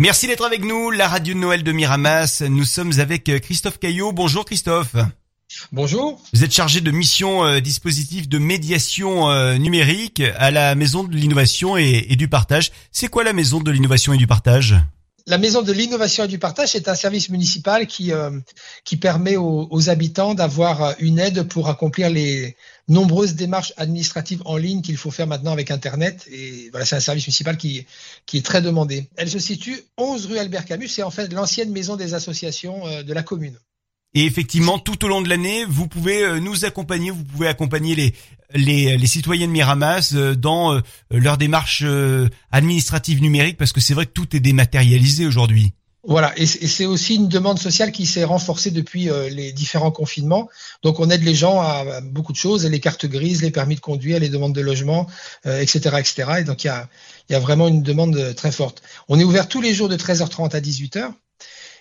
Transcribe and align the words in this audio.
Merci 0.00 0.26
d'être 0.26 0.44
avec 0.44 0.64
nous, 0.64 0.90
la 0.90 1.06
radio 1.06 1.34
de 1.34 1.38
Noël 1.38 1.62
de 1.62 1.70
Miramas. 1.70 2.42
Nous 2.48 2.64
sommes 2.64 2.98
avec 2.98 3.28
euh, 3.28 3.38
Christophe 3.38 3.78
Caillot. 3.78 4.10
Bonjour 4.10 4.44
Christophe. 4.44 4.96
Bonjour. 5.70 6.20
Vous 6.32 6.42
êtes 6.42 6.52
chargé 6.52 6.80
de 6.80 6.90
mission 6.90 7.44
euh, 7.44 7.60
dispositif 7.60 8.28
de 8.28 8.38
médiation 8.38 9.30
euh, 9.30 9.56
numérique 9.56 10.20
à 10.36 10.50
la 10.50 10.74
Maison 10.74 11.04
de 11.04 11.14
l'innovation 11.14 11.76
et, 11.76 12.06
et 12.08 12.16
du 12.16 12.26
partage. 12.26 12.72
C'est 12.90 13.06
quoi 13.06 13.22
la 13.22 13.32
Maison 13.32 13.60
de 13.60 13.70
l'innovation 13.70 14.12
et 14.12 14.16
du 14.16 14.26
partage? 14.26 14.74
La 15.26 15.38
Maison 15.38 15.62
de 15.62 15.72
l'innovation 15.72 16.24
et 16.24 16.28
du 16.28 16.38
partage 16.38 16.76
est 16.76 16.86
un 16.86 16.94
service 16.94 17.30
municipal 17.30 17.86
qui, 17.86 18.12
euh, 18.12 18.30
permet 19.00 19.36
aux, 19.36 19.66
aux 19.70 19.88
habitants 19.88 20.34
d'avoir 20.34 20.82
euh, 20.82 20.92
une 20.98 21.18
aide 21.18 21.44
pour 21.44 21.70
accomplir 21.70 22.10
les 22.10 22.56
nombreuses 22.88 23.34
démarches 23.34 23.72
administratives 23.78 24.42
en 24.44 24.58
ligne 24.58 24.82
qu'il 24.82 24.98
faut 24.98 25.10
faire 25.10 25.26
maintenant 25.26 25.52
avec 25.52 25.70
Internet. 25.70 26.28
Et 26.30 26.68
voilà, 26.72 26.84
c'est 26.84 26.96
un 26.96 27.00
service 27.00 27.26
municipal 27.26 27.56
qui, 27.56 27.86
qui 28.26 28.36
est 28.36 28.44
très 28.44 28.60
demandé. 28.60 29.08
Elle 29.16 29.30
se 29.30 29.38
situe 29.38 29.82
11 29.96 30.26
rue 30.26 30.38
Albert 30.38 30.66
Camus. 30.66 30.88
C'est 30.88 31.02
en 31.02 31.10
fait 31.10 31.32
l'ancienne 31.32 31.70
maison 31.72 31.96
des 31.96 32.12
associations 32.12 32.86
euh, 32.86 33.02
de 33.02 33.12
la 33.14 33.22
commune. 33.22 33.58
Et 34.14 34.24
effectivement, 34.26 34.78
tout 34.78 35.04
au 35.04 35.08
long 35.08 35.20
de 35.22 35.28
l'année, 35.28 35.64
vous 35.68 35.88
pouvez 35.88 36.22
euh, 36.22 36.38
nous 36.38 36.64
accompagner, 36.64 37.10
vous 37.10 37.24
pouvez 37.24 37.48
accompagner 37.48 37.94
les 37.94 38.14
les, 38.56 39.06
citoyens 39.08 39.48
de 39.48 39.52
Miramas 39.52 40.12
euh, 40.14 40.36
dans 40.36 40.74
euh, 40.74 40.80
leur 41.10 41.38
démarche 41.38 41.82
administrative 42.52 43.20
numérique, 43.20 43.56
parce 43.56 43.72
que 43.72 43.80
c'est 43.80 43.94
vrai 43.94 44.06
que 44.06 44.12
tout 44.12 44.36
est 44.36 44.40
dématérialisé 44.40 45.26
aujourd'hui. 45.26 45.72
Voilà, 46.06 46.32
et 46.36 46.44
c'est 46.46 46.84
aussi 46.84 47.16
une 47.16 47.28
demande 47.28 47.58
sociale 47.58 47.90
qui 47.90 48.04
s'est 48.04 48.24
renforcée 48.24 48.70
depuis 48.70 49.08
les 49.30 49.52
différents 49.52 49.90
confinements. 49.90 50.50
Donc 50.82 51.00
on 51.00 51.08
aide 51.08 51.24
les 51.24 51.34
gens 51.34 51.62
à, 51.62 52.02
beaucoup 52.02 52.32
de 52.32 52.36
choses, 52.36 52.66
les 52.66 52.78
cartes 52.78 53.06
grises, 53.06 53.42
les 53.42 53.50
permis 53.50 53.74
de 53.74 53.80
conduire, 53.80 54.20
les 54.20 54.28
demandes 54.28 54.54
de 54.54 54.60
logement, 54.60 55.06
etc., 55.46 55.96
etc. 55.98 56.24
Et 56.40 56.44
donc 56.44 56.62
il 56.62 56.66
y 56.66 56.70
a, 56.70 56.90
il 57.30 57.32
y 57.32 57.36
a 57.36 57.40
vraiment 57.40 57.68
une 57.68 57.82
demande 57.82 58.34
très 58.36 58.52
forte. 58.52 58.82
On 59.08 59.18
est 59.18 59.24
ouvert 59.24 59.48
tous 59.48 59.62
les 59.62 59.72
jours 59.72 59.88
de 59.88 59.96
13h30 59.96 60.54
à 60.54 60.60
18h. 60.60 61.14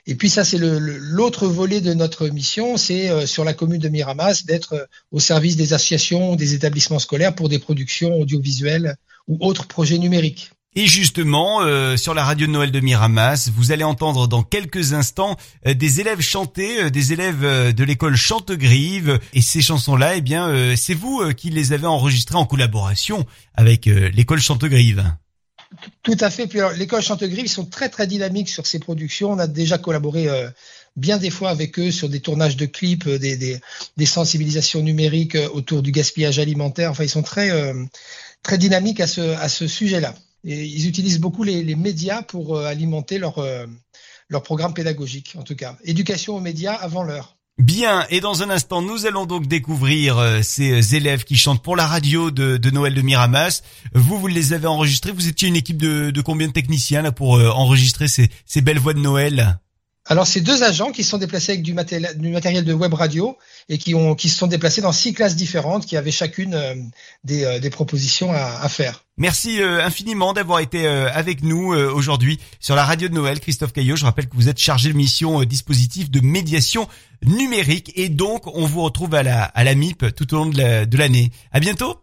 Et 0.06 0.16
puis 0.16 0.30
ça, 0.30 0.44
c'est 0.44 0.58
l'autre 0.60 1.48
volet 1.48 1.80
de 1.80 1.94
notre 1.94 2.28
mission, 2.28 2.76
c'est 2.76 3.10
euh, 3.10 3.26
sur 3.26 3.46
la 3.46 3.54
commune 3.54 3.80
de 3.80 3.88
Miramas 3.88 4.44
d'être 4.46 4.74
euh, 4.74 4.86
au 5.12 5.20
service 5.20 5.56
des 5.56 5.74
associations, 5.74 6.36
des 6.36 6.54
établissements 6.54 7.00
scolaires 7.00 7.34
pour 7.34 7.48
des 7.48 7.60
productions 7.60 8.14
audiovisuelles 8.20 8.98
ou 9.30 9.38
autres 9.40 9.66
projets 9.66 9.98
numériques. 9.98 10.52
Et 10.76 10.88
justement, 10.88 11.62
euh, 11.62 11.96
sur 11.96 12.14
la 12.14 12.26
radio 12.26 12.48
de 12.48 12.52
Noël 12.52 12.72
de 12.72 12.80
Miramas, 12.82 13.50
vous 13.56 13.72
allez 13.72 13.86
entendre 13.86 14.28
dans 14.28 14.44
quelques 14.44 14.92
instants 14.92 15.38
des 15.66 16.02
élèves 16.02 16.20
chanter, 16.20 16.90
des 16.90 17.14
élèves 17.14 17.74
de 17.74 17.84
l'école 17.84 18.16
Chantegrive. 18.16 19.20
Et 19.34 19.42
ces 19.42 19.62
chansons-là, 19.62 20.16
eh 20.16 20.22
bien, 20.22 20.76
c'est 20.76 20.96
vous 20.96 21.22
qui 21.38 21.52
les 21.52 21.74
avez 21.74 21.86
enregistrées 21.86 22.38
en 22.38 22.48
collaboration 22.48 23.28
avec 23.54 23.86
l'école 23.86 24.42
Chantegrive. 24.42 25.04
Tout 26.04 26.18
à 26.20 26.30
fait. 26.30 26.48
Puis 26.48 26.60
l'école 26.76 27.02
Chantegrive, 27.02 27.46
ils 27.46 27.50
sont 27.50 27.66
très 27.66 27.90
très 27.90 28.08
dynamiques 28.08 28.50
sur 28.50 28.68
ces 28.68 28.80
productions. 28.80 29.32
On 29.32 29.40
a 29.40 29.48
déjà 29.48 29.78
collaboré 29.78 30.28
euh, 30.28 30.50
bien 30.96 31.18
des 31.18 31.30
fois 31.30 31.50
avec 31.50 31.80
eux 31.80 31.92
sur 31.92 32.10
des 32.10 32.20
tournages 32.20 32.58
de 32.58 32.66
clips, 32.66 33.08
euh, 33.08 33.18
des, 33.18 34.06
sensibilisations 34.06 34.82
numériques 34.82 35.36
euh, 35.36 35.50
autour 35.50 35.82
du 35.82 35.92
gaspillage 35.92 36.40
alimentaire. 36.40 36.92
Enfin, 36.92 37.04
ils 37.04 37.10
sont 37.10 37.24
très 37.24 37.52
très 38.44 38.58
dynamiques 38.58 39.00
à 39.00 39.08
ce 39.08 39.22
à 39.22 39.50
ce 39.50 39.68
sujet-là. 39.68 40.16
Et 40.46 40.66
ils 40.66 40.88
utilisent 40.88 41.20
beaucoup 41.20 41.44
les, 41.44 41.76
médias 41.76 42.22
pour 42.22 42.60
alimenter 42.60 43.18
leur 43.18 43.42
leur 44.30 44.44
programme 44.44 44.74
pédagogique, 44.74 45.36
en 45.38 45.44
tout 45.44 45.56
cas. 45.56 45.78
Éducation 45.84 46.36
aux 46.36 46.42
médias 46.42 46.74
avant 46.74 47.04
l'heure. 47.04 47.38
Bien, 47.60 48.08
et 48.10 48.20
dans 48.20 48.42
un 48.42 48.50
instant, 48.50 48.82
nous 48.82 49.06
allons 49.06 49.28
donc 49.28 49.46
découvrir 49.46 50.18
euh, 50.18 50.42
ces 50.42 50.72
euh, 50.72 50.96
élèves 50.98 51.24
qui 51.24 51.38
chantent 51.38 51.62
pour 51.62 51.76
la 51.76 51.86
radio 51.86 52.32
de, 52.32 52.58
Noël 52.72 52.96
de 52.96 53.02
Miramas. 53.02 53.62
Vous, 53.94 54.20
vous 54.20 54.28
les 54.28 54.54
avez 54.54 54.66
enregistrés. 54.66 55.12
Vous 55.12 55.28
étiez 55.28 55.50
une 55.50 55.56
équipe 55.56 55.78
de, 55.78 56.22
combien 56.22 56.48
de 56.48 56.54
techniciens 56.54 57.04
là 57.04 57.12
pour 57.12 57.38
euh, 57.38 57.50
enregistrer 57.50 58.08
ces 58.08 58.62
belles 58.62 58.80
voix 58.80 58.96
de 58.96 59.00
Noël? 59.00 59.60
Alors, 60.06 60.28
c'est 60.28 60.42
deux 60.42 60.64
agents 60.64 60.92
qui 60.92 61.02
se 61.04 61.12
sont 61.12 61.18
déplacés 61.18 61.54
avec 61.54 61.64
du 61.64 61.74
matériel, 61.74 62.18
du 62.18 62.28
matériel 62.30 62.66
de 62.66 62.74
web 62.74 62.94
radio 62.94 63.38
et 63.70 63.78
qui, 63.78 63.96
ont, 63.96 64.16
qui 64.16 64.28
se 64.28 64.38
sont 64.38 64.48
déplacés 64.48 64.82
dans 64.82 64.92
six 64.92 65.14
classes 65.14 65.38
différentes 65.38 65.86
qui 65.86 65.96
avaient 65.96 66.12
chacune 66.12 66.54
euh, 66.56 66.76
des, 67.24 67.46
euh, 67.46 67.60
des 67.60 67.70
propositions 67.70 68.34
à, 68.34 68.60
à 68.62 68.68
faire. 68.68 69.06
Merci 69.16 69.62
euh, 69.62 69.82
infiniment 69.86 70.34
d'avoir 70.34 70.60
été 70.60 70.86
avec 70.88 71.42
nous 71.44 71.68
aujourd'hui 71.74 72.40
sur 72.60 72.76
la 72.76 72.84
radio 72.84 73.08
de 73.08 73.14
Noël. 73.14 73.40
Christophe 73.40 73.72
Caillot, 73.72 73.96
je 73.96 74.04
rappelle 74.04 74.28
que 74.28 74.36
vous 74.36 74.50
êtes 74.50 74.58
chargé 74.60 74.90
de 74.92 74.98
mission 74.98 75.42
dispositif 75.44 76.12
de 76.12 76.20
médiation 76.20 76.90
numérique 77.24 77.92
et 77.96 78.10
donc 78.10 78.48
on 78.48 78.66
vous 78.66 78.82
retrouve 78.82 79.16
à 79.16 79.24
la, 79.24 79.44
à 79.46 79.64
la 79.64 79.74
MIP 79.76 80.14
tout 80.16 80.34
au 80.34 80.38
long 80.38 80.46
de 80.48 80.58
la- 80.58 80.86
de 80.86 80.98
l'année. 80.98 81.32
à 81.52 81.60
bientôt 81.60 81.98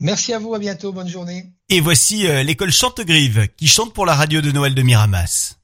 Merci 0.00 0.32
à 0.32 0.38
vous, 0.38 0.54
à 0.54 0.58
bientôt, 0.58 0.92
bonne 0.92 1.08
journée. 1.08 1.46
Et 1.68 1.80
voici 1.80 2.26
l'école 2.44 2.72
Chantegrive 2.72 3.48
qui 3.56 3.68
chante 3.68 3.92
pour 3.92 4.06
la 4.06 4.14
radio 4.14 4.40
de 4.40 4.50
Noël 4.50 4.74
de 4.74 4.82
Miramas. 4.82 5.56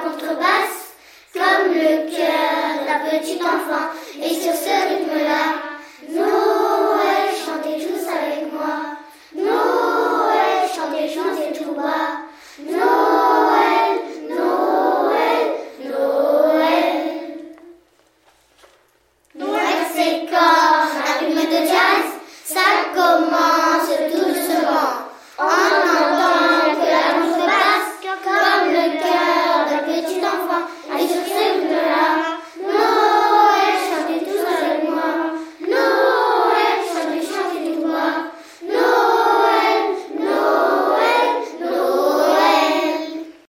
La 0.00 0.10
contrebasse, 0.10 0.94
comme 1.32 1.72
le 1.72 2.10
cœur 2.10 2.84
d'un 2.86 3.18
petit 3.18 3.38
enfant. 3.42 3.90
Et 4.22 4.34
sur 4.34 4.52
ce 4.52 4.88
rythme-là, 4.88 5.44
Noël, 6.10 7.30
chantez 7.44 7.84
tous 7.84 8.08
avec 8.08 8.52
moi. 8.52 8.98
Noël, 9.34 10.68
chantez, 10.74 11.08
chantez 11.08 11.58
tout 11.58 11.72
bas. 11.72 12.26
Noël, 12.58 14.00
Noël, 14.28 15.46
Noël. 15.84 17.00
Noël, 19.34 19.78
c'est 19.94 20.26
comme 20.26 20.36
un 20.36 21.18
rythme 21.18 21.48
de 21.48 21.66
jazz. 21.66 22.08
Ça 22.44 22.60
commence 22.94 23.69